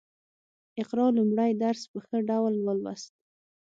[0.81, 3.13] اقرا لومړی درس په ښه ډول ولوست